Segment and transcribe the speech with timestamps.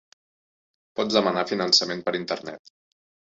[0.99, 2.73] Pots demanar finançament per Internet.